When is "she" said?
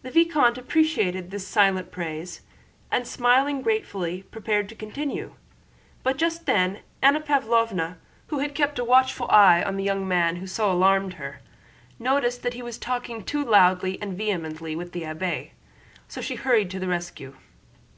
16.22-16.36